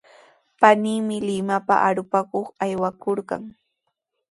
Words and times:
Paniimi 0.59 1.17
Limapa 1.27 1.75
arupakuq 1.87 2.47
aywakurqan. 2.63 3.43